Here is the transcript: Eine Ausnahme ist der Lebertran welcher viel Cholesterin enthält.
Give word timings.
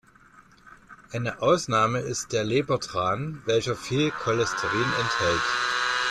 Eine 1.11 1.43
Ausnahme 1.43 1.99
ist 1.99 2.33
der 2.33 2.43
Lebertran 2.43 3.43
welcher 3.45 3.75
viel 3.75 4.09
Cholesterin 4.09 4.91
enthält. 4.99 5.41